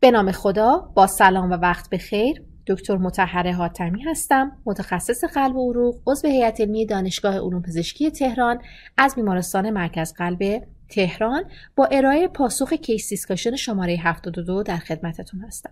به 0.00 0.10
نام 0.10 0.32
خدا 0.32 0.92
با 0.94 1.06
سلام 1.06 1.50
و 1.50 1.54
وقت 1.54 1.90
بخیر 1.90 2.42
دکتر 2.66 2.96
مطهره 2.96 3.52
حاتمی 3.52 4.02
هستم 4.02 4.52
متخصص 4.64 5.24
قلب 5.24 5.56
و 5.56 5.72
عروق 5.72 6.00
عضو 6.06 6.28
هیئت 6.28 6.60
علمی 6.60 6.86
دانشگاه 6.86 7.34
علوم 7.34 7.62
پزشکی 7.62 8.10
تهران 8.10 8.58
از 8.98 9.14
بیمارستان 9.14 9.70
مرکز 9.70 10.12
قلب 10.12 10.62
تهران. 10.88 11.44
با 11.76 11.84
ارائه 11.84 12.28
پاسخ 12.28 12.72
case 12.72 13.08
discussion 13.08 13.56
شماره 13.56 13.96
72 13.96 14.62
در 14.62 14.76
خدمتتون 14.76 15.40
هستم. 15.40 15.70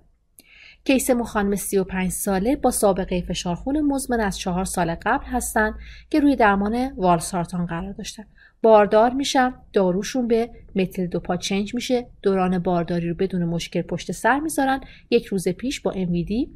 کیس 0.84 1.10
ما 1.10 1.24
خانم 1.24 1.56
35 1.56 2.10
ساله 2.10 2.56
با 2.56 2.70
سابقه 2.70 3.24
فشار 3.28 3.54
خون 3.54 3.80
مزمن 3.80 4.20
از 4.20 4.38
چهار 4.38 4.64
سال 4.64 4.94
قبل 4.94 5.26
هستند 5.26 5.74
که 6.10 6.20
روی 6.20 6.36
درمان 6.36 6.92
والسارتان 6.96 7.66
قرار 7.66 7.92
داشتن. 7.92 8.24
باردار 8.64 9.12
میشن 9.12 9.54
داروشون 9.72 10.28
به 10.28 10.50
متیل 10.74 11.06
دوپا 11.06 11.36
change 11.36 11.74
میشه. 11.74 12.06
دوران 12.22 12.58
بارداری 12.58 13.08
رو 13.08 13.14
بدون 13.14 13.44
مشکل 13.44 13.82
پشت 13.82 14.12
سر 14.12 14.40
می‌ذارن. 14.40 14.80
یک 15.10 15.26
روز 15.26 15.48
پیش 15.48 15.80
با 15.80 15.92
MVD 15.92 16.48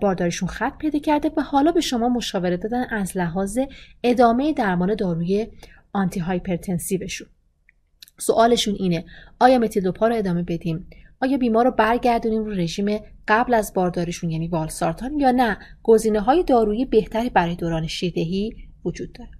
بارداریشون 0.00 0.48
خط 0.48 0.78
پیدا 0.78 0.98
کرده 0.98 1.30
و 1.36 1.42
حالا 1.42 1.72
به 1.72 1.80
شما 1.80 2.08
مشاوره 2.08 2.56
دادن 2.56 2.84
از 2.90 3.16
لحاظ 3.16 3.58
ادامه 4.04 4.52
درمان 4.52 4.94
داروی 4.94 5.46
آنتی 5.92 6.20
هایپرتنسیوشون 6.20 7.28
سوالشون 8.18 8.74
اینه 8.78 9.04
آیا 9.40 9.58
متیل 9.58 9.82
دوپا 9.82 10.08
رو 10.08 10.16
ادامه 10.16 10.42
بدیم؟ 10.42 10.86
آیا 11.20 11.38
بیمار 11.38 11.64
رو 11.64 11.70
برگردونیم 11.70 12.44
رو 12.44 12.50
رژیم 12.50 13.00
قبل 13.28 13.54
از 13.54 13.74
بارداریشون 13.74 14.30
یعنی 14.30 14.48
والسارتان 14.48 15.20
یا 15.20 15.30
نه؟ 15.30 15.58
گزینه 15.82 16.20
های 16.20 16.44
دارویی 16.44 16.84
بهتری 16.84 17.30
برای 17.30 17.56
دوران 17.56 17.86
شیردهی 17.86 18.54
وجود 18.84 19.12
داره. 19.12 19.39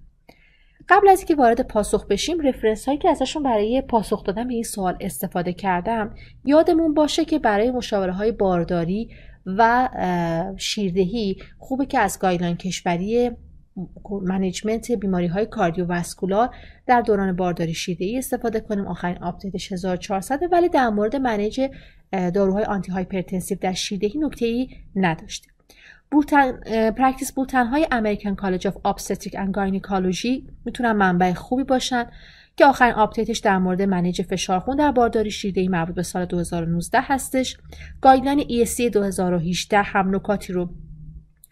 قبل 0.89 1.09
از 1.09 1.19
اینکه 1.19 1.35
وارد 1.35 1.61
پاسخ 1.67 2.07
بشیم 2.07 2.39
رفرنس 2.39 2.85
هایی 2.85 2.97
که 2.97 3.09
ازشون 3.09 3.43
برای 3.43 3.81
پاسخ 3.81 4.23
دادن 4.23 4.47
به 4.47 4.53
این 4.53 4.63
سوال 4.63 4.97
استفاده 5.01 5.53
کردم 5.53 6.15
یادمون 6.45 6.93
باشه 6.93 7.25
که 7.25 7.39
برای 7.39 7.71
مشاوره 7.71 8.11
های 8.11 8.31
بارداری 8.31 9.09
و 9.45 9.89
شیردهی 10.57 11.37
خوبه 11.57 11.85
که 11.85 11.99
از 11.99 12.19
guideline 12.19 12.57
کشوری 12.57 13.31
management 14.21 14.91
بیماری 14.91 15.27
های 15.27 15.45
cardiovascular 15.45 16.55
در 16.87 17.01
دوران 17.01 17.35
بارداری 17.35 17.73
شیردهی 17.73 18.17
استفاده 18.17 18.59
کنیم. 18.59 18.87
آخرین 18.87 19.17
update 19.23 19.59
ش 19.59 19.71
1400 19.71 20.39
ولی 20.51 20.69
در 20.69 20.89
مورد 20.89 21.15
manage 21.15 21.61
داروهای 22.11 22.63
antihypertensive 22.63 23.57
در 23.61 23.73
شیردهی 23.73 24.19
نکته 24.19 24.45
ای 24.45 24.69
نداشتیم. 24.95 25.50
bulletin، 26.11 26.51
practice 26.91 27.31
bulletin 27.31 27.67
های 27.67 27.87
American 27.91 28.35
College 28.35 28.67
of 28.67 28.77
Obstetric 28.83 29.35
and 29.37 29.53
Gynecology 29.53 30.47
می‌تونن 30.65 30.91
منبع 30.91 31.33
خوبی 31.33 31.63
باشن 31.63 32.05
که 32.55 32.65
آخرین 32.65 32.93
update 32.93 33.27
ش 33.27 33.39
در 33.39 33.57
مورد 33.57 33.81
manage 33.81 34.21
فشارخون 34.21 34.75
در 34.75 34.91
بارداری 34.91 35.31
شیردهی 35.31 35.67
مربوط 35.67 35.95
به 35.95 36.03
سال 36.03 36.25
2019 36.25 36.99
هستش. 37.01 37.57
guideline 38.01 38.65
ESC 38.65 38.81
2018 38.81 39.81
هم 39.81 40.15
نکاتی 40.15 40.53
رو 40.53 40.69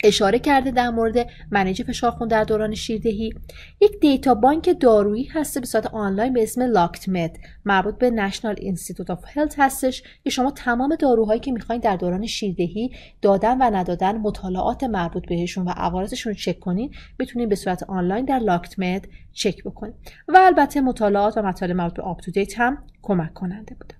اشاره 0.03 0.39
کرده 0.39 0.71
در 0.71 0.89
مورد 0.89 1.29
manage 1.51 1.83
فشارخون 1.83 2.27
در 2.27 2.43
دوران 2.43 2.75
شیردهی. 2.75 3.33
یک 3.81 3.99
data 4.01 4.33
bank 4.33 4.79
دارویی 4.79 5.23
هست 5.23 5.59
به 5.59 5.65
صورت 5.65 5.85
آنلاین 5.85 6.33
به 6.33 6.43
اسم 6.43 6.61
LactMed 6.61 7.37
مربوط 7.65 7.97
به 7.97 8.09
National 8.09 8.55
Institute 8.57 9.09
of 9.09 9.23
Health 9.27 9.55
هستش 9.57 10.03
که 10.23 10.29
شما 10.29 10.51
تمام 10.51 10.95
داروهایی 10.95 11.39
که 11.39 11.51
می‌خواین 11.51 11.81
در 11.81 11.95
دوران 11.95 12.25
شیردهی 12.25 12.91
دادن 13.21 13.57
و 13.57 13.75
ندادن 13.75 14.17
مطالعات 14.17 14.83
مربوط 14.83 15.27
بهشون 15.27 15.65
و 15.65 15.69
عوارضشون 15.69 16.33
چک 16.33 16.59
کنین 16.59 16.91
می‌تونین 17.19 17.49
به 17.49 17.55
صورت 17.55 17.83
آنلاین 17.83 18.25
در 18.25 18.39
LactMed 18.39 19.07
چک 19.33 19.63
بکنین. 19.63 19.93
و 20.27 20.37
البته 20.37 20.81
مطالعات 20.81 21.37
و 21.37 21.41
مطالب 21.41 21.75
مربوط 21.75 21.93
به 21.93 22.03
UpToDate 22.03 22.21
هم 22.57 22.77
کمک 23.01 23.33
کننده 23.33 23.75
بوده. 23.75 23.98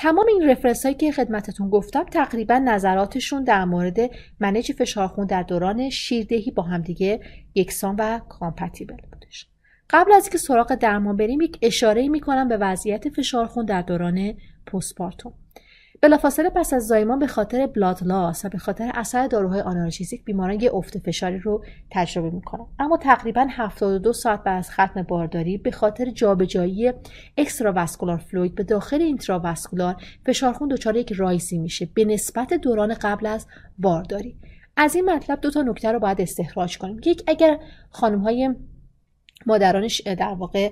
تمام 0.00 0.26
این 0.28 0.50
reference 0.50 0.82
هایی 0.82 0.94
که 0.94 1.12
خدمتتون 1.12 1.70
گفتم 1.70 2.04
تقریبا 2.04 2.58
نظراتشون 2.58 3.44
در 3.44 3.64
مورد 3.64 3.96
manage 4.40 4.72
فشارخون 4.72 5.26
در 5.26 5.42
دوران 5.42 5.90
شیردهی 5.90 6.50
با 6.50 6.62
همدیگه 6.62 7.20
یکسان 7.54 7.96
و 7.98 8.18
compatible 8.18 8.96
بودش. 9.12 9.46
قبل 9.90 10.12
از 10.12 10.24
اینکه 10.24 10.38
سراغ 10.38 10.74
درمان 10.74 11.16
بریم 11.16 11.40
یک 11.40 11.58
اشاره 11.62 12.08
می‌کنم 12.08 12.48
به 12.48 12.56
وضعیت 12.56 13.08
فشارخون 13.08 13.64
در 13.64 13.82
دوران 13.82 14.34
postpartum. 14.66 15.32
بلافاصله 16.00 16.50
پس 16.50 16.72
از 16.72 16.86
زایمان 16.86 17.18
به 17.18 17.26
خاطر 17.26 17.66
blood 17.66 17.98
loss 18.02 18.44
و 18.44 18.48
به 18.48 18.58
خاطر 18.58 18.90
اثر 18.94 19.26
داروهای 19.26 19.60
analgesic 19.60 20.24
بیماران 20.24 20.60
یه 20.60 20.74
افت 20.74 20.98
فشاری 20.98 21.38
رو 21.38 21.64
تجربه 21.90 22.30
می‌کنن. 22.30 22.66
اما 22.78 22.96
تقریبا 22.96 23.46
72 23.50 24.12
ساعت 24.12 24.42
بعد 24.42 24.58
از 24.58 24.70
ختم 24.70 25.02
بارداری 25.02 25.58
به 25.58 25.70
خاطر 25.70 26.10
جابجایی 26.10 26.92
extravascular 27.38 28.16
fluid 28.16 28.54
به 28.54 28.64
داخل 28.64 29.02
intravascular 29.02 29.96
فشارخون 30.26 30.68
دچار 30.68 30.96
یک 30.96 31.12
rise 31.12 31.49
ی 31.49 31.58
میشه 31.58 31.88
به 31.94 32.04
نسبت 32.04 32.54
دوران 32.54 32.94
قبل 32.94 33.26
از 33.26 33.46
بارداری. 33.78 34.36
از 34.76 34.94
این 34.94 35.10
مطلب 35.10 35.40
دو 35.40 35.50
تا 35.50 35.62
نکته 35.62 35.92
رو 35.92 35.98
باید 35.98 36.20
استخراج 36.20 36.78
کنیم. 36.78 37.00
یک 37.06 37.22
اگر 37.26 37.58
خانم 37.90 38.20
های 38.20 38.54
مادرانش 39.46 40.00
در 40.00 40.34
واقع 40.34 40.70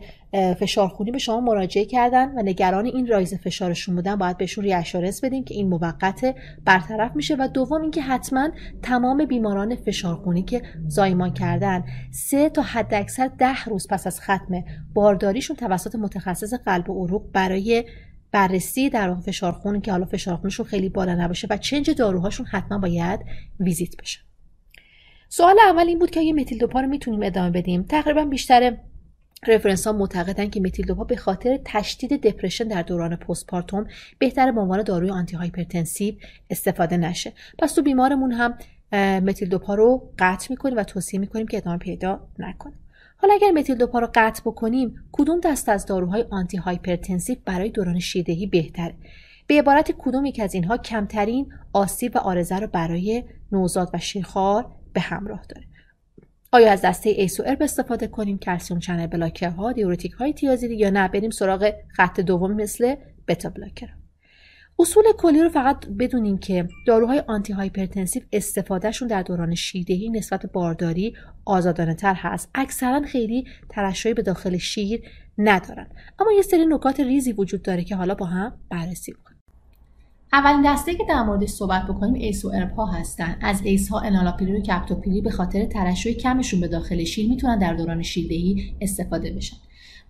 فشارخونی 0.61 1.11
به 1.11 1.19
شما 1.19 1.41
مراجعه 1.41 1.85
کردن 1.85 2.39
و 2.39 2.43
نگران 2.43 2.87
این 2.87 3.07
rise 3.07 3.35
فشارشون 3.35 3.95
بودن 3.95 4.17
باید 4.17 4.37
بهشون 4.37 4.65
reassurance 4.65 5.25
بدیم 5.25 5.45
که 5.45 5.55
این 5.55 5.69
موقت 5.69 6.35
برطرف 6.65 7.17
میشه. 7.17 7.37
و 7.39 7.49
دوم 7.49 7.83
اینکه 7.83 8.03
حتما 8.03 8.49
تمام 8.83 9.25
بیماران 9.25 9.77
فشارخونی 9.77 10.43
که 10.43 10.63
زایمان 10.89 11.33
کردن 11.35 11.85
سه 12.11 12.51
تا 12.51 12.63
حد 12.63 12.95
اکثر 12.95 13.31
ده 13.39 13.65
روز 13.65 13.87
پس 13.91 14.07
از 14.07 14.21
ختم 14.21 14.65
بارداریشون 14.95 15.57
توسط 15.57 15.95
متخصص 15.95 16.55
قلب 16.55 16.91
و 16.91 17.05
عروق 17.05 17.23
برای 17.33 17.85
بررسی 18.33 18.91
در 18.91 19.09
واقع 19.09 19.21
فشارخون 19.21 19.81
که 19.81 19.91
حالا 19.91 20.05
فشارخونشون 20.05 20.67
خیلی 20.67 20.89
بالا 20.89 21.15
نباشه 21.15 21.47
و 21.51 21.57
چنج 21.57 21.91
داروهاشون 21.91 22.47
حتما 22.47 22.79
باید 22.79 23.21
ویزیت 23.61 23.97
بشه. 23.97 24.21
سوال 25.29 25.57
اول 25.69 25.89
این 25.89 25.99
بود 25.99 26.11
که 26.11 26.21
آیا 26.21 26.33
متیل 26.33 26.59
دوپا 26.59 26.81
رو 26.81 26.89
می‌تونیم 26.89 27.23
ادامه 27.23 27.51
بدیم؟ 27.51 27.83
تقریبا 27.83 28.25
بیشتر 28.25 28.77
رفرنس 29.47 29.87
ها 29.87 29.93
معتقدن 29.93 30.51
که 30.51 30.61
متیل 30.61 30.87
دوپا 30.87 31.05
به 31.05 31.17
خاطر 31.17 31.61
تشدید 31.65 32.27
دپرشن 32.27 32.65
در 32.65 32.83
دوران 32.83 33.17
پستپارتوم 33.17 33.87
بهتر 34.19 34.53
به 34.53 34.61
عنوان 34.61 34.83
داروی 34.83 35.11
antihypertensive 35.11 36.15
استفاده 36.51 36.97
نشه. 36.97 37.33
پس 37.59 37.73
تو 37.73 37.83
بیمارمون 37.83 38.33
هم 38.33 38.55
متیل 39.21 39.49
دوپا 39.49 39.75
رو 39.75 40.11
قطع 40.19 40.47
می‌کنیم 40.51 40.77
و 40.77 40.85
توصیه 40.85 41.21
می‌کنیم 41.21 41.47
که 41.47 41.57
ادامه 41.57 41.79
پیدا 41.79 42.29
نکنه. 42.39 42.73
حالا 43.17 43.35
اگر 43.35 43.51
متیل 43.51 43.77
دوپا 43.77 43.99
رو 43.99 44.09
قطع 44.15 44.43
بکنیم 44.43 44.95
کدوم 45.13 45.41
دسته 45.41 45.69
از 45.69 45.87
داروهای 45.87 46.25
antihypertensive 46.31 47.37
برای 47.45 47.69
دوران 47.69 47.99
شیردهی 47.99 48.47
بهتره؟ 48.47 48.95
به 49.47 49.59
عبارت 49.59 49.93
کدوم 49.99 50.25
یک 50.25 50.41
از 50.41 50.55
اینها 50.55 50.77
کمترین 50.77 51.53
آسیب 51.73 52.17
و 52.17 52.19
عارضه 52.19 52.59
رو 52.59 52.67
برای 52.67 53.25
نوزاد 53.53 53.91
و 53.95 53.99
شیرخوار 53.99 54.67
به 54.97 55.03
همراه 55.03 55.43
داره. 55.49 55.67
آیا 56.53 56.73
از 56.73 56.83
دسته 56.83 57.11
ACE 57.11 57.41
ARB 57.41 57.63
استفاده 57.63 58.07
کنیم؟ 58.07 58.39
calcium 58.39 58.81
channel 58.81 59.07
blocker 59.07 59.65
ها 59.65 59.73
diuretic 59.73 60.13
های 60.13 60.33
تیازیدی 60.33 60.75
یا 60.75 60.91
نه؟ 60.91 61.09
بریم 61.09 61.31
سراغ 61.31 61.73
خط 61.89 62.21
دوم 62.21 62.53
مثل 62.53 62.95
beta 63.29 63.51
blocker. 63.51 63.89
اصول 64.79 65.05
کلی 65.19 65.43
رو 65.43 65.49
فقط 65.49 65.87
بدونیم 65.87 66.39
که 66.39 66.69
داروهای 66.87 67.23
antihypertensive 67.27 68.23
استفادهشون 68.33 69.09
در 69.09 69.23
دوران 69.23 69.55
شیردهی 69.55 70.11
نسبت 70.11 70.47
بارداری 70.47 71.17
آزادانه 71.45 71.95
تر 71.95 72.15
هست. 72.15 72.51
اکثرا 72.55 73.01
خیلی 73.01 73.45
ترشحی 73.69 74.15
به 74.15 74.23
داخل 74.23 74.57
شیر 74.57 75.03
ندارن. 75.39 75.87
اما 76.19 76.33
یه 76.33 76.43
سری 76.43 76.67
نکات 76.67 77.01
ریزی 77.01 77.33
وجود 77.33 77.63
داره 77.63 77.85
که 77.85 77.97
حالا 77.97 78.15
با 78.15 78.27
هم 78.27 78.61
بررسی 78.71 79.13
کنیم 79.13 79.36
اولین 80.33 80.73
دسته 80.73 80.95
که 80.95 81.05
در 81.09 81.23
موردش 81.23 81.49
صحبت 81.49 81.83
بکنیم 81.83 82.15
ACE 82.15 82.45
و 82.45 82.49
ARB 82.49 82.75
ها 82.77 82.87
هستن. 82.87 83.37
از 83.41 83.61
ACE 83.65 83.89
ها 83.89 84.01
انالاپریل 84.01 84.57
و 84.57 84.61
کپتوپریل 84.61 85.21
به 85.21 85.31
خاطر 85.31 85.65
ترشح 85.65 86.13
کمشون 86.13 86.61
به 86.61 86.69
داخل 86.69 87.05
شیر 87.05 87.29
می‌تونن 87.29 87.59
در 87.59 87.75
دوران 87.75 88.03
شیردهی 88.03 88.75
استفاده 88.81 89.31
بشن. 89.31 89.57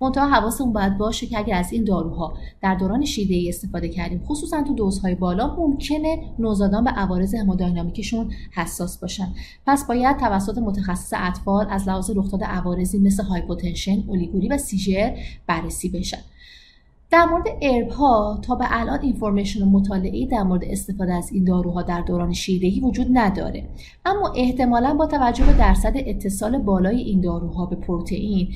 منتها 0.00 0.28
حواسمون 0.28 0.72
باید 0.72 0.99
باشه 0.99 1.26
که 1.26 1.38
اگر 1.38 1.55
از 1.55 1.72
این 1.72 1.84
داروها 1.84 2.38
در 2.62 2.75
دوران 2.75 3.05
شیردهی 3.05 3.49
استفاده 3.49 3.88
کردیم 3.88 4.23
خصوصا 4.25 4.62
تو 4.62 4.75
دوزهای 4.75 5.14
بالا 5.14 5.56
ممکنه 5.56 6.19
نوزادان 6.38 6.85
به 6.85 6.91
عوارض 6.91 7.35
همودینامیکشون 7.35 8.31
حساس 8.55 8.99
باشن. 8.99 9.29
پس 9.67 9.87
باید 9.87 10.17
توسط 10.17 10.58
متخصص 10.58 11.12
اطفال 11.17 11.67
از 11.70 11.88
لحاظ 11.88 12.11
رخداد 12.14 12.44
عوارضی 12.44 12.99
مثل 12.99 13.23
hypotension 13.23 14.05
اولیگوری 14.06 14.49
و 14.49 14.58
seizure 14.58 15.17
بررسی 15.46 15.88
بشن. 15.88 16.20
در 17.17 17.25
مورد 17.25 17.45
ARB 17.62 17.88
ها 17.89 18.41
تا 18.43 18.55
به 18.55 18.65
الان 18.69 19.01
information 19.03 19.62
و 19.63 19.71
مطالعه 19.71 20.27
در 20.27 20.43
مورد 20.43 20.65
استفاده 20.65 21.15
از 21.15 21.33
این 21.33 21.45
داروها 21.45 21.83
در 21.83 22.01
دوران 22.01 22.33
شیردهی 22.33 22.81
وجود 22.81 23.07
نداره. 23.13 23.69
اما 24.05 24.33
احتمالا 24.37 24.95
با 24.95 25.07
توجه 25.07 25.47
به 25.47 25.53
درصد 25.53 25.93
اتصال 25.97 26.59
بالای 26.59 27.01
این 27.01 27.21
داروها 27.21 27.67
به 27.67 27.77
پروتئین 27.77 28.49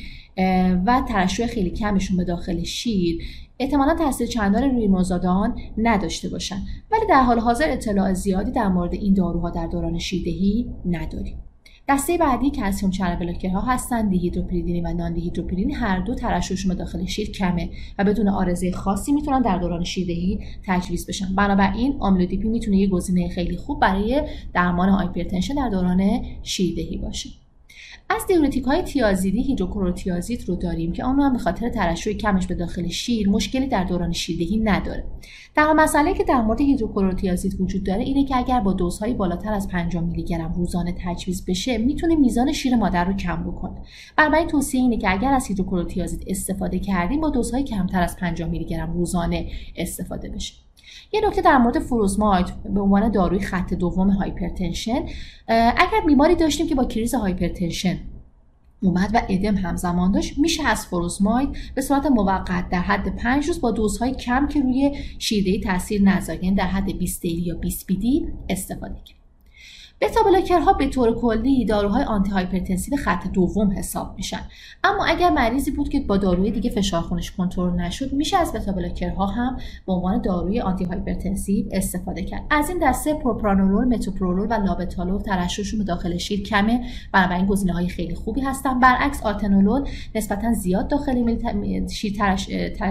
و 0.86 1.02
ترشح 1.08 1.46
خیلی 1.46 1.70
کمشون 1.70 2.16
به 2.16 2.24
داخل 2.24 2.62
شیر 2.62 3.22
احتمالا 3.58 3.94
تاثیر 3.94 4.26
چندان 4.26 4.62
روی 4.62 4.88
نوزادان 4.88 5.58
نداشته 5.78 6.28
باشن. 6.28 6.58
ولی 6.92 7.06
در 7.08 7.22
حال 7.22 7.38
حاضر 7.38 7.70
اطلاع 7.70 8.12
زیادی 8.12 8.50
در 8.50 8.68
مورد 8.68 8.94
این 8.94 9.14
داروها 9.14 9.50
در 9.50 9.66
دوران 9.66 9.98
شیردهی 9.98 10.70
نداریم. 10.86 11.38
دسته 11.88 12.18
بعدی 12.18 12.50
calcium 12.50 12.90
channel 12.90 13.16
blocker 13.16 13.55
ها 13.55 13.60
هستن 13.60 14.08
دیهیدروپیریدینی 14.08 14.80
و 14.80 14.92
non 14.92 15.14
دیهیدروپیریدینی 15.14 15.72
هر 15.72 16.00
دو 16.00 16.14
ترشحشون 16.14 16.74
داخل 16.74 17.04
شیر 17.04 17.30
کمه 17.30 17.70
و 17.98 18.04
بدون 18.04 18.28
عارضه 18.28 18.72
خاصی 18.72 19.12
می‌تونن 19.12 19.42
در 19.42 19.58
دوران 19.58 19.84
شیردهی 19.84 20.40
تجویز 20.66 21.06
بشن. 21.06 21.34
بنابراین 21.34 21.96
آملودیپین 21.98 22.48
می‌تونه 22.48 22.76
یه 22.76 22.88
گزینه 22.88 23.28
خیلی 23.28 23.56
خوب 23.56 23.80
برای 23.80 24.22
درمان 24.54 24.88
hypertension 24.88 25.54
در 25.54 25.68
دوران 25.68 26.20
شیردهی 26.42 26.96
باشه. 26.96 27.30
از 28.12 28.26
دیورتیک 28.26 28.64
های 28.64 28.82
تیازیدی 28.82 29.42
هیدروکلوروتیازید 29.42 30.48
رو 30.48 30.56
داریم 30.56 30.92
که 30.92 31.04
آن 31.04 31.20
هم 31.20 31.32
به 31.32 31.38
خاطر 31.38 31.68
ترشح 31.68 32.12
کمش 32.12 32.46
به 32.46 32.54
داخل 32.54 32.88
شیر 32.88 33.28
مشکلی 33.28 33.66
در 33.66 33.84
دوران 33.84 34.12
شیردهی 34.12 34.58
نداره. 34.58 35.04
تنها 35.56 35.74
مسئله 35.74 36.14
که 36.14 36.24
در 36.24 36.42
مورد 36.42 36.60
هیدروکلوروتیازید 36.60 37.60
وجود 37.60 37.84
داره 37.84 38.02
اینه 38.02 38.24
که 38.24 38.36
اگر 38.36 38.60
با 38.60 38.72
دوزهای 38.72 39.14
بالاتر 39.14 39.52
از 39.52 39.68
50 39.68 40.04
میلی 40.04 40.24
گرم 40.24 40.52
روزانه 40.52 40.94
تجویز 41.04 41.44
بشه 41.44 41.78
می‌تونه 41.78 42.16
میزان 42.16 42.52
شیر 42.52 42.76
مادر 42.76 43.04
رو 43.04 43.12
کم 43.12 43.44
بکنه. 43.44 43.82
بنابراین 44.16 44.46
توصیه 44.46 44.80
اینه 44.80 44.96
که 44.96 45.12
اگر 45.12 45.32
از 45.32 45.46
هیدروکلوروتیازید 45.46 46.24
استفاده 46.26 46.78
کردیم 46.78 47.20
با 47.20 47.30
دوزهای 47.30 47.64
کمتر 47.64 48.02
از 48.02 48.16
50 48.16 48.48
میلی 48.48 48.64
گرم 48.64 48.92
روزانه 48.92 49.50
استفاده 49.76 50.28
بشه. 50.28 50.54
یه 51.12 51.20
نکته 51.26 51.42
در 51.42 51.58
مورد 51.58 51.78
فروزماید 51.78 52.50
به 52.74 52.80
عنوان 52.80 53.10
داروی 53.10 53.40
خط 53.40 53.74
دوم 53.74 54.10
hypertension 54.10 55.00
اگر 55.48 56.00
بیماری 56.06 56.34
داشتیم 56.34 56.66
که 56.66 56.74
با 56.74 56.84
crisis 56.84 57.14
hypertension 57.14 57.98
اومد 58.82 59.10
و 59.14 59.22
ادم 59.28 59.56
همزمان 59.56 60.12
داشت 60.12 60.38
میشه 60.38 60.62
از 60.62 60.86
فروزماید 60.86 61.48
به 61.74 61.82
صورت 61.82 62.06
موقت 62.06 62.68
در 62.68 62.80
حد 62.80 63.16
5 63.16 63.46
روز 63.46 63.60
با 63.60 63.70
دوزهای 63.70 64.14
کم 64.14 64.48
که 64.48 64.60
روی 64.60 64.96
شیردهی 65.18 65.60
تاثیر 65.60 66.02
نذاره 66.02 66.44
یعنی 66.44 66.56
در 66.56 66.66
حد 66.66 66.98
20 66.98 67.22
daily 67.22 67.42
یا 67.42 67.54
20 67.54 67.86
BID 67.86 68.28
استفاده 68.48 68.94
کرد. 69.04 69.19
beta 70.02 70.22
blocker 70.22 70.66
ها 70.66 70.72
به 70.72 70.88
طور 70.88 71.14
کلی 71.20 71.64
داروهای 71.64 72.04
antihypertensive 72.04 72.96
خط 72.96 73.28
دوم 73.32 73.72
حساب 73.72 74.14
میشن. 74.16 74.40
اما 74.84 75.04
اگر 75.04 75.30
مریضی 75.30 75.70
بود 75.70 75.88
که 75.88 76.00
با 76.00 76.16
داروی 76.16 76.50
دیگه 76.50 76.70
فشار 76.70 77.02
خونش 77.02 77.30
کنترل 77.30 77.80
نشد 77.80 78.12
میشه 78.12 78.36
از 78.36 78.52
beta 78.52 78.72
blocker 78.72 79.19
ها 79.20 79.26
هم 79.26 79.56
به 79.86 79.92
عنوان 79.92 80.22
داروی 80.22 80.60
antihypertensive 80.60 81.66
استفاده 81.72 82.22
کرد. 82.22 82.42
از 82.50 82.68
این 82.68 82.78
دسته 82.82 83.14
پروپرانولول 83.14 83.84
متوپرولول 83.84 84.46
و 84.50 84.52
لابتالول 84.52 85.22
ترشحشون 85.22 85.78
به 85.78 85.84
داخل 85.84 86.16
شیر 86.16 86.42
کمه. 86.42 86.86
بنابراین 87.12 87.46
گزینه 87.46 87.72
های 87.72 87.88
خیلی 87.88 88.14
خوبی 88.14 88.40
هستن. 88.40 88.80
برعکس 88.80 89.22
آتنولول 89.22 89.88
نسبتا 90.14 90.52
زیاد 90.52 90.88
داخل 90.88 91.38
شیر 91.88 92.12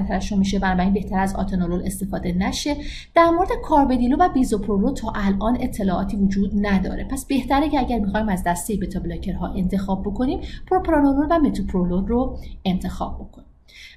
ترشح 0.08 0.38
میشه. 0.38 0.60
بنابراین 0.60 0.94
بهتره 0.94 1.20
از 1.20 1.36
آتنولول 1.36 1.82
استفاده 1.86 2.32
نشه. 2.32 2.76
در 3.16 3.30
مورد 3.30 3.50
کارودیلول 3.64 4.18
و 4.20 4.30
بیزوپرولول 4.30 4.94
تا 4.94 5.14
الان 5.16 5.58
اطلاعاتی 5.62 6.18
وجود 6.18 6.52
نداره. 6.56 6.99
پس 7.04 7.26
بهتره 7.26 7.70
که 7.70 7.80
اگر 7.80 8.00
می‌خوایم 8.00 8.30
از 8.30 8.44
دسته 8.44 8.78
beta 8.82 9.00
blocker 9.00 9.42
ها 9.42 9.48
انتخاب 9.48 10.02
بکنیم 10.02 10.40
پروپرانولول 10.68 11.28
و 11.30 11.40
متوپرولول 11.40 12.08
رو 12.08 12.38
انتخاب 12.66 13.16
بکنیم. 13.16 13.49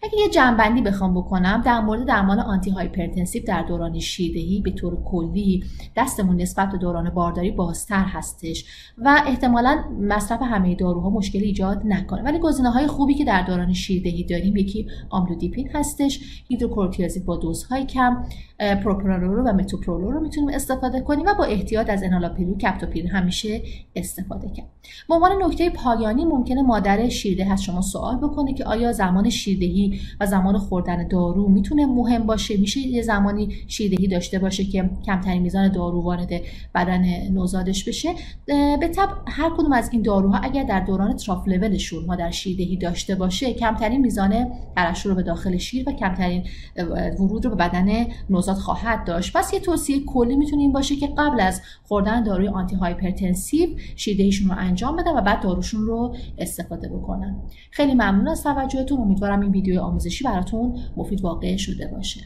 اگه 0.03 0.19
یه 0.19 0.29
جمع‌بندی 0.29 0.83
بخوام 0.83 1.15
بکنم 1.15 1.63
در 1.65 1.81
مورد 1.81 2.07
درمان 2.07 2.41
antihypertensive 2.41 3.43
در 3.47 3.63
دوران 3.63 3.99
شیردهی 3.99 4.61
به 4.61 4.71
طور 4.71 5.05
کلی 5.05 5.65
دستمون 5.97 6.41
نسبت 6.41 6.71
به 6.71 6.79
دوران 6.79 7.11
بارداری 7.11 7.51
بازتر 7.51 8.05
هستش 8.05 8.65
و 8.99 9.23
احتمالا 9.27 9.85
مصرف 10.01 10.43
همه 10.43 10.75
داروها 10.75 11.11
مشکلی 11.11 11.45
ایجاد 11.45 11.83
نکنه. 11.85 12.23
ولی 12.23 12.39
گزینه 12.39 12.71
های 12.71 12.87
خوبی 12.87 13.15
که 13.15 13.25
در 13.25 13.43
دوران 13.43 13.73
شیردهی 13.73 14.25
داریم 14.25 14.57
یکی 14.57 14.87
آملودیپین 15.11 15.71
هستش 15.75 16.45
هیدروکورتیازید 16.49 17.25
با 17.25 17.37
دوزهای 17.37 17.87
کم 17.87 18.25
پروپرانول 18.59 19.51
و 19.51 19.53
متوپرولول 19.53 20.15
رو 20.15 20.21
می‌تونیم 20.21 20.55
استفاده 20.55 21.01
کنیم 21.01 21.27
و 21.27 21.35
با 21.39 21.45
احتیاط 21.45 21.91
از 21.91 22.03
انالاپریل 22.03 22.51
و 22.51 23.09
همیشه 23.09 23.63
استفاده 23.97 24.49
کرد 24.49 24.72
به 25.09 25.15
عنوان 25.15 25.43
نکته 25.43 25.71
پایانی 25.71 26.25
ممکنه 26.25 26.63
مادر 26.63 27.09
شیرده 27.09 27.53
از 27.53 27.63
شما 27.63 27.81
سوال 27.81 28.17
بکنه 28.17 28.55
که 28.55 28.65
آیا 28.65 28.93
زمان 28.93 29.31
شیردهی 29.31 30.01
و 30.21 30.27
زمان 30.27 30.59
خوردن 30.59 31.09
دارو 31.09 31.49
می‌تونه 31.49 31.87
مهم 31.87 32.27
باشه؟ 32.27 32.57
میشه 32.57 32.81
یه 32.81 33.03
زمانی 33.03 33.49
شیردهی 33.69 34.09
داشته 34.09 34.39
باشه 34.39 34.65
که 34.65 34.91
کمترین 35.07 35.43
میزان 35.43 35.69
دارو 35.69 36.03
وارد 36.03 36.31
بدن 36.75 37.05
نوزادش 37.33 37.85
بشه؟ 37.85 38.15
بالطبع 38.81 39.09
هر 39.27 39.51
کدوم 39.51 39.73
از 39.73 39.91
این 39.93 40.03
داروها 40.03 40.39
اگر 40.39 40.63
در 40.63 40.81
دوران 40.81 41.17
trough 41.17 41.49
level 41.49 41.80
شون 41.80 42.05
مادر 42.05 42.31
شیردهی 42.31 42.77
داشته 42.77 43.15
باشه 43.15 43.55
کمترین 43.55 44.01
میزان 44.01 44.51
ترشح 44.77 45.09
رو 45.09 45.15
به 45.15 45.23
داخل 45.23 45.57
شیر 45.57 45.89
و 45.89 45.93
کمترین 45.93 46.45
ورود 47.19 47.45
رو 47.45 47.51
به 47.51 47.57
بدن 47.57 48.07
نوزاد 48.31 48.57
خواهد 48.57 49.05
داشت. 49.05 49.37
پس 49.37 49.53
یه 49.53 49.61
توصیه 49.61 50.05
کلی 50.05 50.37
می‌تونه 50.37 50.63
این 50.63 50.73
باشه 50.73 50.97
که 50.97 51.07
قبل 51.19 51.41
از 51.41 51.61
خوردن 51.89 52.23
داروی 52.23 52.49
antihypertensive 52.49 53.69
شیردهیشون 53.97 54.49
رو 54.49 54.55
انجام 54.73 54.97
بدن 54.97 55.17
و 55.17 55.21
بعد 55.21 55.43
داروشون 55.43 55.87
رو 55.87 56.17
استفاده 56.39 56.89
بکنن 56.89 57.37
خیلی 57.71 57.95
ممنون 57.95 58.29
از 58.29 58.43
توجهتون. 58.43 59.01
امیدوارم 59.01 59.41
این 59.41 59.53
ویدیو 59.53 59.81
آموزشی 59.81 60.25
براتون 60.25 60.79
مفید 60.97 61.21
واقع 61.21 61.57
شده 61.57 61.87
باشه. 61.87 62.21